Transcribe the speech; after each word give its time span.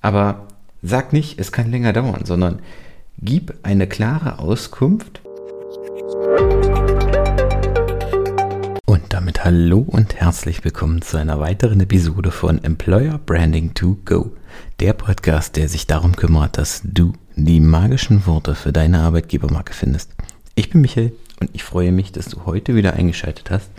Aber 0.00 0.46
sag 0.80 1.12
nicht, 1.12 1.40
es 1.40 1.50
kann 1.50 1.70
länger 1.70 1.92
dauern, 1.92 2.24
sondern 2.24 2.60
gib 3.18 3.54
eine 3.64 3.88
klare 3.88 4.38
Auskunft. 4.38 5.20
Und 8.86 9.02
damit 9.08 9.44
hallo 9.44 9.80
und 9.80 10.14
herzlich 10.14 10.64
willkommen 10.64 11.02
zu 11.02 11.16
einer 11.16 11.40
weiteren 11.40 11.80
Episode 11.80 12.30
von 12.30 12.62
Employer 12.62 13.18
Branding 13.18 13.74
to 13.74 13.96
Go, 14.04 14.30
der 14.78 14.92
Podcast, 14.92 15.56
der 15.56 15.68
sich 15.68 15.88
darum 15.88 16.14
kümmert, 16.14 16.58
dass 16.58 16.82
du 16.84 17.12
die 17.34 17.60
magischen 17.60 18.24
Worte 18.26 18.54
für 18.54 18.72
deine 18.72 19.00
Arbeitgebermarke 19.00 19.74
findest. 19.74 20.12
Ich 20.54 20.70
bin 20.70 20.80
Michael 20.80 21.12
und 21.40 21.50
ich 21.52 21.64
freue 21.64 21.90
mich, 21.90 22.12
dass 22.12 22.26
du 22.26 22.46
heute 22.46 22.76
wieder 22.76 22.92
eingeschaltet 22.92 23.50
hast. 23.50 23.70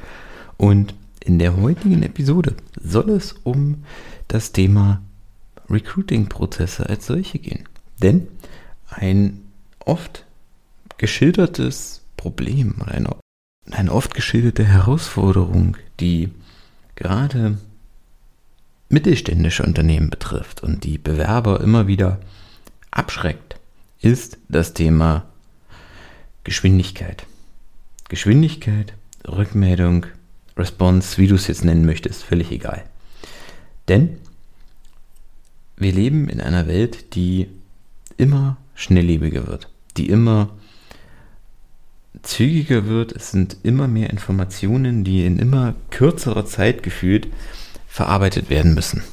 Und 0.57 0.93
in 1.21 1.39
der 1.39 1.55
heutigen 1.55 2.03
Episode 2.03 2.55
soll 2.81 3.09
es 3.11 3.33
um 3.43 3.83
das 4.27 4.51
Thema 4.51 5.01
Recruiting-Prozesse 5.69 6.87
als 6.87 7.05
solche 7.05 7.39
gehen. 7.39 7.67
Denn 8.01 8.27
ein 8.89 9.41
oft 9.79 10.25
geschildertes 10.97 12.01
Problem 12.17 12.75
oder 12.81 12.91
eine, 12.91 13.15
eine 13.71 13.91
oft 13.91 14.13
geschilderte 14.13 14.65
Herausforderung, 14.65 15.77
die 15.99 16.31
gerade 16.95 17.57
mittelständische 18.89 19.63
Unternehmen 19.63 20.09
betrifft 20.09 20.63
und 20.63 20.83
die 20.83 20.97
Bewerber 20.97 21.61
immer 21.61 21.87
wieder 21.87 22.19
abschreckt, 22.91 23.55
ist 24.01 24.37
das 24.49 24.73
Thema 24.73 25.25
Geschwindigkeit. 26.43 27.25
Geschwindigkeit, 28.09 28.93
Rückmeldung, 29.27 30.07
Response, 30.57 31.17
wie 31.17 31.27
du 31.27 31.35
es 31.35 31.47
jetzt 31.47 31.63
nennen 31.63 31.85
möchtest, 31.85 32.23
völlig 32.23 32.51
egal. 32.51 32.83
Denn 33.87 34.17
wir 35.79 35.93
leben 35.93 36.29
in 36.29 36.41
einer 36.41 36.67
Welt, 36.67 37.15
die 37.15 37.47
immer 38.17 38.57
schnelllebiger 38.75 39.47
wird, 39.47 39.69
die 39.97 40.09
immer 40.09 40.49
zügiger 42.21 42.85
wird. 42.85 43.13
Es 43.13 43.31
sind 43.31 43.57
immer 43.63 43.87
mehr 43.87 44.09
Informationen, 44.09 45.03
die 45.03 45.25
in 45.25 45.39
immer 45.39 45.73
kürzerer 45.89 46.45
Zeit 46.45 46.83
gefühlt 46.83 47.27
verarbeitet 47.87 48.49
werden 48.49 48.73
müssen. 48.73 49.03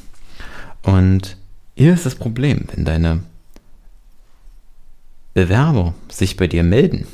Und 0.82 1.36
hier 1.74 1.94
ist 1.94 2.04
das 2.04 2.16
Problem, 2.16 2.64
wenn 2.74 2.84
deine 2.84 3.20
Bewerber 5.34 5.94
sich 6.08 6.36
bei 6.36 6.46
dir 6.48 6.62
melden, 6.62 7.06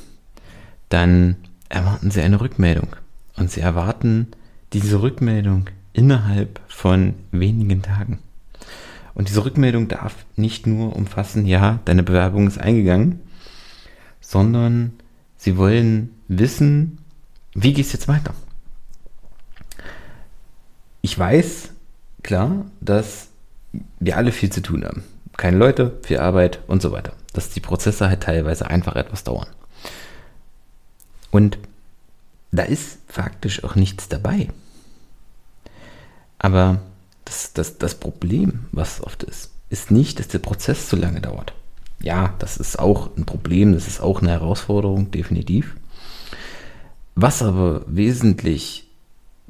dann 0.88 1.36
erwarten 1.68 2.10
sie 2.10 2.22
eine 2.22 2.40
Rückmeldung. 2.40 2.88
Und 3.36 3.50
sie 3.50 3.60
erwarten 3.60 4.28
diese 4.72 5.02
Rückmeldung 5.02 5.68
innerhalb 5.92 6.60
von 6.68 7.14
wenigen 7.32 7.82
Tagen. 7.82 8.18
Und 9.14 9.28
diese 9.28 9.44
Rückmeldung 9.44 9.88
darf 9.88 10.14
nicht 10.36 10.66
nur 10.66 10.96
umfassen, 10.96 11.46
ja, 11.46 11.80
deine 11.84 12.02
Bewerbung 12.02 12.46
ist 12.46 12.58
eingegangen, 12.58 13.20
sondern 14.20 14.92
sie 15.36 15.56
wollen 15.56 16.10
wissen, 16.28 16.98
wie 17.54 17.74
geht 17.74 17.86
es 17.86 17.92
jetzt 17.92 18.08
weiter? 18.08 18.34
Ich 21.02 21.18
weiß, 21.18 21.70
klar, 22.22 22.64
dass 22.80 23.28
wir 24.00 24.16
alle 24.16 24.32
viel 24.32 24.50
zu 24.50 24.62
tun 24.62 24.84
haben. 24.84 25.04
Keine 25.36 25.56
Leute, 25.56 25.98
viel 26.02 26.18
Arbeit 26.18 26.60
und 26.66 26.80
so 26.80 26.92
weiter. 26.92 27.12
Dass 27.32 27.50
die 27.50 27.60
Prozesse 27.60 28.08
halt 28.08 28.22
teilweise 28.22 28.68
einfach 28.68 28.96
etwas 28.96 29.24
dauern. 29.24 29.48
Und 31.30 31.58
da 32.50 32.62
ist 32.62 32.98
faktisch 33.08 33.64
auch 33.64 33.74
nichts 33.74 34.08
dabei. 34.08 34.48
Aber 36.38 36.80
das, 37.24 37.52
das, 37.52 37.78
das 37.78 37.94
Problem, 37.94 38.66
was 38.72 39.02
oft 39.02 39.22
ist, 39.22 39.50
ist 39.70 39.90
nicht, 39.90 40.18
dass 40.18 40.28
der 40.28 40.38
Prozess 40.38 40.88
zu 40.88 40.96
lange 40.96 41.20
dauert. 41.20 41.54
Ja, 42.00 42.34
das 42.38 42.56
ist 42.56 42.78
auch 42.78 43.16
ein 43.16 43.24
Problem, 43.24 43.72
das 43.72 43.86
ist 43.86 44.00
auch 44.00 44.20
eine 44.20 44.30
Herausforderung, 44.30 45.10
definitiv. 45.10 45.76
Was 47.14 47.42
aber 47.42 47.84
wesentlich 47.86 48.88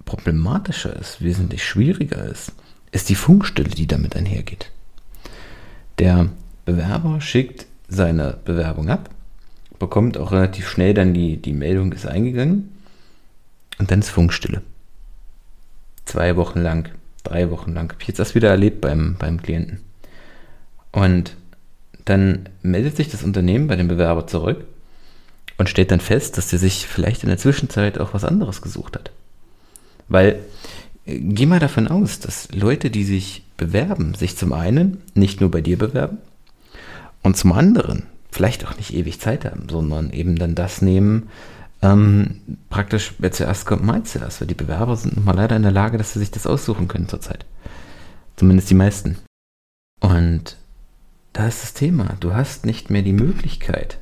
problematischer 0.05 0.95
ist, 0.95 1.23
wesentlich 1.23 1.65
schwieriger 1.65 2.25
ist, 2.25 2.53
ist 2.91 3.09
die 3.09 3.15
Funkstille, 3.15 3.71
die 3.71 3.87
damit 3.87 4.17
einhergeht. 4.17 4.71
Der 5.99 6.29
Bewerber 6.65 7.21
schickt 7.21 7.67
seine 7.89 8.39
Bewerbung 8.45 8.91
ab, 8.91 9.11
bekommt 9.79 10.19
auch 10.19 10.33
relativ 10.33 10.69
schnell 10.69 10.95
dann 10.95 11.15
die, 11.15 11.37
die 11.37 11.53
Meldung 11.53 11.93
ist 11.93 12.07
eingegangen 12.07 12.71
und 13.79 13.91
dann 13.91 14.01
ist 14.01 14.11
Funkstille. 14.11 14.63
Zwei 16.05 16.37
Wochen 16.37 16.61
lang 16.61 16.91
drei 17.23 17.51
Wochen 17.51 17.73
lang. 17.73 17.91
Habe 17.91 18.03
ich 18.03 18.09
jetzt 18.09 18.19
das 18.19 18.35
wieder 18.35 18.51
erlebt 18.51 18.81
beim, 18.81 19.17
beim 19.19 19.43
Klienten. 19.43 19.81
Und 20.91 21.37
dann 22.05 22.49
meldet 22.63 22.97
sich 22.97 23.09
das 23.09 23.23
Unternehmen 23.23 23.69
bei 23.69 23.77
dem 23.77 23.89
Bewerber 23.89 24.27
zurück 24.27 24.65
und 25.59 25.69
stellt 25.69 25.91
dann 25.91 26.01
fest, 26.01 26.37
dass 26.37 26.49
der 26.49 26.59
sich 26.59 26.87
vielleicht 26.87 27.23
in 27.23 27.29
der 27.29 27.39
Zwischenzeit 27.39 27.99
auch 27.99 28.15
was 28.15 28.25
anderes 28.25 28.63
gesucht 28.63 28.97
hat. 28.97 29.11
Weil, 30.09 30.41
äh, 31.07 31.19
geh 31.19 31.47
mal 31.47 31.61
davon 31.61 31.89
aus, 31.89 32.19
dass 32.19 32.51
Leute, 32.53 32.91
die 32.91 33.05
sich 33.05 33.45
bewerben, 33.57 34.15
sich 34.15 34.37
zum 34.37 34.53
einen 34.53 34.99
nicht 35.15 35.41
nur 35.41 35.51
bei 35.51 35.61
dir 35.61 35.79
bewerben 35.79 36.19
und 37.23 37.37
zum 37.37 37.53
anderen 37.53 38.05
vielleicht 38.31 38.67
auch 38.67 38.77
nicht 38.77 38.95
ewig 38.95 39.21
Zeit 39.21 39.45
haben, 39.45 39.69
sondern 39.71 40.13
eben 40.13 40.37
dann 40.37 40.55
das 40.55 40.83
nehmen, 40.83 41.29
ähm, 41.83 42.59
praktisch, 42.71 43.15
wer 43.19 43.33
zuerst 43.33 43.67
kommt, 43.67 43.85
mal 43.85 44.03
zuerst. 44.05 44.41
Weil 44.41 44.49
die 44.49 44.55
Bewerber 44.55 44.97
sind 44.97 45.17
nun 45.17 45.25
mal 45.25 45.35
leider 45.35 45.57
in 45.57 45.63
der 45.63 45.73
Lage, 45.73 45.99
dass 45.99 46.13
sie 46.13 46.21
sich 46.21 46.31
das 46.31 46.47
aussuchen 46.47 46.89
können 46.89 47.09
zurzeit. 47.09 47.45
Zumindest 48.37 48.71
die 48.71 48.75
meisten. 48.75 49.19
Und 50.01 50.57
da 51.33 51.47
ist 51.47 51.63
das 51.63 51.75
Thema. 51.75 52.17
Du 52.21 52.35
hast 52.35 52.67
nicht 52.67 52.91
mehr 52.91 53.03
die 53.03 53.13
Möglichkeit, 53.13 53.99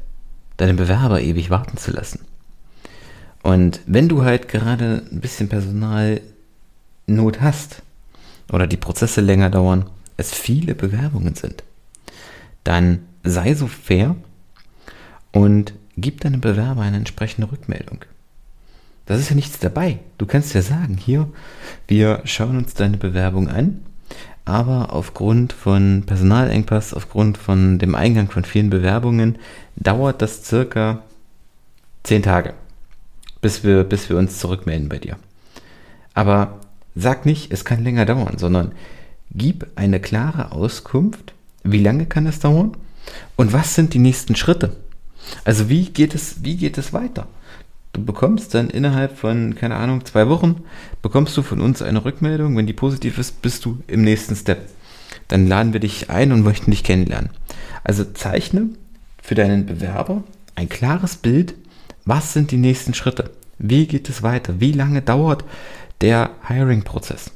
deinen 0.56 0.76
Bewerber 0.76 1.20
ewig 1.20 1.50
warten 1.50 1.78
zu 1.78 1.90
lassen. 1.90 2.20
Und 3.42 3.80
wenn 3.86 4.08
du 4.08 4.24
halt 4.24 4.48
gerade 4.48 5.02
ein 5.10 5.20
bisschen 5.20 5.48
Personalnot 5.48 7.40
hast 7.40 7.82
oder 8.52 8.66
die 8.66 8.76
Prozesse 8.76 9.22
länger 9.22 9.48
dauern, 9.48 9.88
es 10.18 10.34
viele 10.34 10.74
Bewerbungen 10.74 11.34
sind, 11.34 11.64
dann 12.64 13.00
sei 13.22 13.54
so 13.54 13.66
fair 13.66 14.16
und 15.32 15.72
gib 16.00 16.20
deinem 16.20 16.40
Bewerber 16.40 16.82
eine 16.82 16.96
entsprechende 16.96 17.50
Rückmeldung. 17.50 18.04
Das 19.06 19.18
ist 19.18 19.30
ja 19.30 19.36
nichts 19.36 19.58
dabei. 19.58 19.98
Du 20.18 20.26
kannst 20.26 20.54
ja 20.54 20.62
sagen, 20.62 20.96
hier, 20.96 21.28
wir 21.88 22.20
schauen 22.24 22.56
uns 22.56 22.74
deine 22.74 22.96
Bewerbung 22.96 23.48
an, 23.48 23.80
aber 24.44 24.92
aufgrund 24.92 25.52
von 25.52 26.04
Personalengpass, 26.06 26.94
aufgrund 26.94 27.38
von 27.38 27.78
dem 27.78 27.94
Eingang 27.94 28.30
von 28.30 28.44
vielen 28.44 28.70
Bewerbungen, 28.70 29.38
dauert 29.76 30.22
das 30.22 30.44
circa 30.44 31.02
zehn 32.02 32.22
Tage, 32.22 32.54
bis 33.40 33.64
wir, 33.64 33.84
bis 33.84 34.08
wir 34.08 34.16
uns 34.16 34.38
zurückmelden 34.38 34.88
bei 34.88 34.98
dir. 34.98 35.16
Aber 36.14 36.60
sag 36.94 37.26
nicht, 37.26 37.52
es 37.52 37.64
kann 37.64 37.84
länger 37.84 38.06
dauern, 38.06 38.38
sondern 38.38 38.72
gib 39.32 39.66
eine 39.76 40.00
klare 40.00 40.52
Auskunft, 40.52 41.34
wie 41.62 41.82
lange 41.82 42.06
kann 42.06 42.26
es 42.26 42.40
dauern 42.40 42.76
und 43.36 43.52
was 43.52 43.74
sind 43.74 43.94
die 43.94 43.98
nächsten 43.98 44.36
Schritte. 44.36 44.76
Also 45.44 45.68
wie 45.68 45.90
geht 45.90 46.14
es, 46.14 46.44
wie 46.44 46.56
geht 46.56 46.78
es 46.78 46.92
weiter? 46.92 47.26
Du 47.92 48.04
bekommst 48.04 48.54
dann 48.54 48.70
innerhalb 48.70 49.18
von, 49.18 49.56
keine 49.56 49.76
Ahnung, 49.76 50.04
zwei 50.04 50.28
Wochen, 50.28 50.62
bekommst 51.02 51.36
du 51.36 51.42
von 51.42 51.60
uns 51.60 51.82
eine 51.82 52.04
Rückmeldung. 52.04 52.56
Wenn 52.56 52.66
die 52.66 52.72
positiv 52.72 53.18
ist, 53.18 53.42
bist 53.42 53.64
du 53.64 53.78
im 53.88 54.02
nächsten 54.02 54.36
Step. 54.36 54.68
Dann 55.28 55.48
laden 55.48 55.72
wir 55.72 55.80
dich 55.80 56.08
ein 56.08 56.32
und 56.32 56.42
möchten 56.42 56.70
dich 56.70 56.84
kennenlernen. 56.84 57.30
Also 57.82 58.04
zeichne 58.04 58.70
für 59.22 59.34
deinen 59.34 59.66
Bewerber 59.66 60.22
ein 60.54 60.68
klares 60.68 61.16
Bild. 61.16 61.54
Was 62.04 62.32
sind 62.32 62.50
die 62.52 62.56
nächsten 62.56 62.94
Schritte? 62.94 63.30
Wie 63.58 63.86
geht 63.86 64.08
es 64.08 64.22
weiter? 64.22 64.60
Wie 64.60 64.72
lange 64.72 65.02
dauert 65.02 65.44
der 66.00 66.30
Hiring-Prozess? 66.46 67.32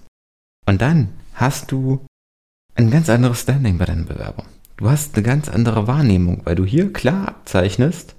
Und 0.66 0.80
dann 0.80 1.08
hast 1.34 1.72
du 1.72 2.06
ein 2.74 2.90
ganz 2.90 3.08
anderes 3.08 3.42
Standing 3.42 3.78
bei 3.78 3.84
deinem 3.84 4.06
Bewerber. 4.06 4.44
Du 4.76 4.90
hast 4.90 5.14
eine 5.14 5.22
ganz 5.22 5.48
andere 5.48 5.86
Wahrnehmung, 5.86 6.42
weil 6.44 6.56
du 6.56 6.64
hier 6.64 6.92
klar 6.92 7.28
abzeichnest, 7.28 8.16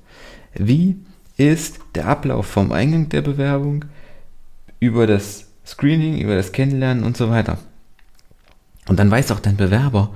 wie 0.54 0.98
ist 1.38 1.80
der 1.96 2.08
Ablauf 2.08 2.46
vom 2.46 2.72
Eingang 2.72 3.10
der 3.10 3.22
Bewerbung 3.22 3.86
über 4.80 5.06
das 5.06 5.48
Screening, 5.66 6.18
über 6.20 6.36
das 6.36 6.54
Kennenlernen 6.54 7.04
und 7.04 7.18
so 7.18 7.30
weiter. 7.30 7.58
Und 8.88 9.00
dann 9.00 9.12
weiß 9.12 9.32
auch 9.32 9.40
dein 9.40 9.58
Bewerber, 9.58 10.12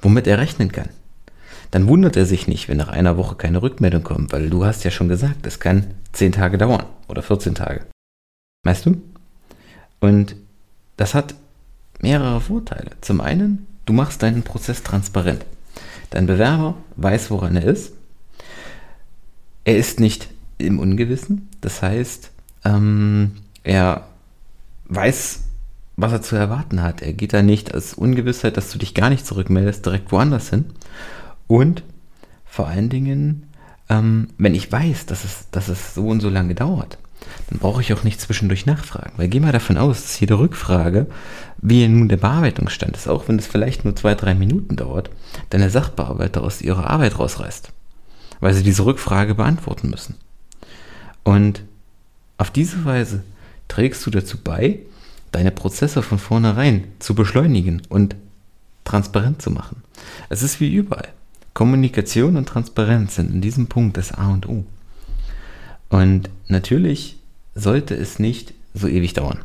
womit 0.00 0.26
er 0.26 0.38
rechnen 0.38 0.70
kann. 0.70 0.90
Dann 1.70 1.88
wundert 1.88 2.16
er 2.16 2.26
sich 2.26 2.46
nicht, 2.46 2.68
wenn 2.68 2.76
nach 2.76 2.88
einer 2.88 3.16
Woche 3.16 3.36
keine 3.36 3.62
Rückmeldung 3.62 4.02
kommt, 4.02 4.32
weil 4.32 4.50
du 4.50 4.64
hast 4.64 4.84
ja 4.84 4.90
schon 4.90 5.08
gesagt, 5.08 5.46
es 5.46 5.58
kann 5.58 5.94
10 6.12 6.32
Tage 6.32 6.58
dauern 6.58 6.84
oder 7.08 7.22
14 7.22 7.54
Tage. 7.54 7.86
Weißt 8.64 8.86
du? 8.86 9.00
Und 10.00 10.36
das 10.96 11.14
hat 11.14 11.34
mehrere 12.00 12.40
Vorteile. 12.40 12.90
Zum 13.00 13.20
einen, 13.20 13.66
du 13.86 13.92
machst 13.92 14.22
deinen 14.22 14.42
Prozess 14.42 14.82
transparent. 14.82 15.44
Dein 16.10 16.26
Bewerber 16.26 16.74
weiß, 16.96 17.30
woran 17.30 17.56
er 17.56 17.64
ist. 17.64 17.92
Er 19.64 19.76
ist 19.76 20.00
nicht 20.00 20.28
im 20.58 20.78
Ungewissen. 20.78 21.48
Das 21.60 21.82
heißt, 21.82 22.30
ähm, 22.64 23.32
er 23.62 24.08
weiß, 24.86 25.44
was 25.96 26.12
er 26.12 26.22
zu 26.22 26.36
erwarten 26.36 26.82
hat. 26.82 27.02
Er 27.02 27.12
geht 27.12 27.32
da 27.32 27.42
nicht 27.42 27.74
als 27.74 27.94
Ungewissheit, 27.94 28.56
dass 28.56 28.70
du 28.70 28.78
dich 28.78 28.94
gar 28.94 29.10
nicht 29.10 29.26
zurückmeldest, 29.26 29.84
direkt 29.84 30.12
woanders 30.12 30.50
hin. 30.50 30.66
Und 31.46 31.82
vor 32.44 32.68
allen 32.68 32.88
Dingen, 32.88 33.44
ähm, 33.88 34.28
wenn 34.38 34.54
ich 34.54 34.70
weiß, 34.70 35.06
dass 35.06 35.24
es, 35.24 35.46
dass 35.50 35.68
es 35.68 35.94
so 35.94 36.08
und 36.08 36.20
so 36.20 36.28
lange 36.28 36.54
dauert, 36.54 36.98
dann 37.48 37.58
brauche 37.58 37.80
ich 37.80 37.92
auch 37.92 38.04
nicht 38.04 38.20
zwischendurch 38.20 38.66
nachfragen. 38.66 39.12
Weil 39.16 39.28
geh 39.28 39.40
mal 39.40 39.52
davon 39.52 39.76
aus, 39.76 40.02
dass 40.02 40.20
jede 40.20 40.38
Rückfrage, 40.38 41.06
wie 41.58 41.86
nun 41.88 42.08
der 42.08 42.16
Bearbeitungsstand 42.16 42.96
ist, 42.96 43.08
auch 43.08 43.28
wenn 43.28 43.38
es 43.38 43.46
vielleicht 43.46 43.84
nur 43.84 43.96
zwei, 43.96 44.14
drei 44.14 44.34
Minuten 44.34 44.76
dauert, 44.76 45.10
dann 45.50 45.60
der 45.60 45.70
Sachbearbeiter 45.70 46.42
aus 46.42 46.62
ihrer 46.62 46.88
Arbeit 46.88 47.18
rausreißt. 47.18 47.72
Weil 48.40 48.54
sie 48.54 48.62
diese 48.62 48.84
Rückfrage 48.84 49.34
beantworten 49.34 49.90
müssen. 49.90 50.14
Und 51.24 51.62
auf 52.38 52.50
diese 52.50 52.84
Weise 52.84 53.22
trägst 53.68 54.04
du 54.06 54.10
dazu 54.10 54.38
bei, 54.38 54.80
deine 55.32 55.50
Prozesse 55.50 56.02
von 56.02 56.18
vornherein 56.18 56.84
zu 56.98 57.14
beschleunigen 57.14 57.82
und 57.88 58.16
transparent 58.84 59.42
zu 59.42 59.50
machen. 59.50 59.82
Es 60.28 60.42
ist 60.42 60.60
wie 60.60 60.72
überall. 60.72 61.08
Kommunikation 61.52 62.36
und 62.36 62.48
Transparenz 62.48 63.16
sind 63.16 63.30
in 63.32 63.40
diesem 63.40 63.66
Punkt 63.66 63.96
das 63.96 64.12
A 64.12 64.28
und 64.28 64.48
O. 64.48 64.64
Und 65.90 66.30
natürlich 66.48 67.16
sollte 67.54 67.94
es 67.94 68.18
nicht 68.18 68.54
so 68.72 68.88
ewig 68.88 69.12
dauern. 69.12 69.40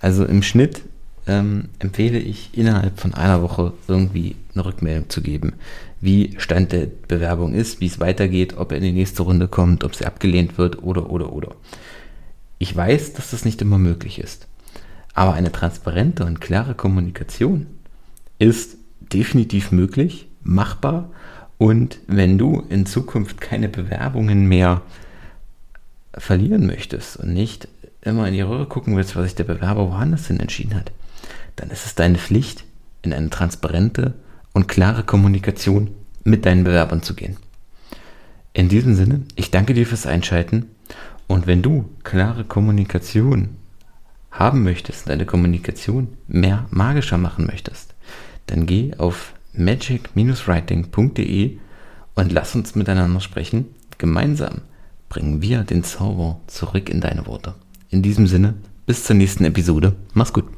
Also 0.00 0.24
im 0.24 0.42
Schnitt 0.42 0.82
ähm, 1.26 1.68
empfehle 1.78 2.18
ich 2.18 2.50
innerhalb 2.52 3.00
von 3.00 3.14
einer 3.14 3.42
Woche 3.42 3.72
irgendwie 3.88 4.36
eine 4.54 4.64
Rückmeldung 4.64 5.08
zu 5.08 5.22
geben, 5.22 5.54
wie 6.00 6.34
Stand 6.38 6.72
der 6.72 6.86
Bewerbung 7.08 7.54
ist, 7.54 7.80
wie 7.80 7.86
es 7.86 8.00
weitergeht, 8.00 8.56
ob 8.58 8.72
er 8.72 8.78
in 8.78 8.84
die 8.84 8.92
nächste 8.92 9.22
Runde 9.22 9.48
kommt, 9.48 9.84
ob 9.84 9.94
sie 9.94 10.04
abgelehnt 10.04 10.58
wird 10.58 10.82
oder 10.82 11.10
oder 11.10 11.32
oder. 11.32 11.54
Ich 12.58 12.74
weiß, 12.74 13.14
dass 13.14 13.30
das 13.30 13.44
nicht 13.44 13.62
immer 13.62 13.78
möglich 13.78 14.18
ist. 14.18 14.46
Aber 15.14 15.34
eine 15.34 15.52
transparente 15.52 16.24
und 16.24 16.40
klare 16.40 16.74
Kommunikation 16.74 17.66
ist 18.38 18.76
definitiv 19.00 19.72
möglich, 19.72 20.28
machbar. 20.42 21.10
Und 21.58 22.00
wenn 22.06 22.38
du 22.38 22.62
in 22.68 22.86
Zukunft 22.86 23.40
keine 23.40 23.68
Bewerbungen 23.68 24.46
mehr 24.46 24.82
verlieren 26.16 26.66
möchtest 26.66 27.16
und 27.16 27.32
nicht 27.32 27.68
immer 28.02 28.28
in 28.28 28.34
die 28.34 28.40
Röhre 28.40 28.66
gucken 28.66 28.96
willst, 28.96 29.16
was 29.16 29.24
sich 29.24 29.34
der 29.34 29.44
Bewerber 29.44 29.90
woanders 29.90 30.28
hin 30.28 30.40
entschieden 30.40 30.74
hat, 30.74 30.92
dann 31.56 31.70
ist 31.70 31.86
es 31.86 31.94
deine 31.94 32.18
Pflicht, 32.18 32.64
in 33.02 33.12
eine 33.12 33.28
transparente 33.30 34.14
und 34.52 34.68
klare 34.68 35.04
Kommunikation 35.04 35.90
mit 36.24 36.46
deinen 36.46 36.64
Bewerbern 36.64 37.02
zu 37.02 37.14
gehen. 37.14 37.36
In 38.52 38.68
diesem 38.68 38.94
Sinne, 38.94 39.22
ich 39.34 39.50
danke 39.50 39.74
dir 39.74 39.86
fürs 39.86 40.06
Einschalten 40.06 40.66
und 41.26 41.46
wenn 41.46 41.62
du 41.62 41.88
klare 42.04 42.44
Kommunikation 42.44 43.56
haben 44.30 44.62
möchtest, 44.64 45.08
deine 45.08 45.24
Kommunikation 45.26 46.08
mehr 46.26 46.66
magischer 46.70 47.18
machen 47.18 47.46
möchtest, 47.46 47.94
dann 48.46 48.66
geh 48.66 48.92
auf 48.98 49.32
magic-writing.de 49.54 51.58
und 52.14 52.32
lass 52.32 52.54
uns 52.54 52.74
miteinander 52.74 53.20
sprechen. 53.20 53.66
Gemeinsam 53.98 54.62
bringen 55.08 55.42
wir 55.42 55.64
den 55.64 55.84
Zauber 55.84 56.40
zurück 56.46 56.88
in 56.88 57.00
deine 57.00 57.26
Worte. 57.26 57.54
In 57.90 58.02
diesem 58.02 58.26
Sinne, 58.26 58.54
bis 58.86 59.04
zur 59.04 59.16
nächsten 59.16 59.44
Episode. 59.44 59.94
Mach's 60.14 60.32
gut. 60.32 60.55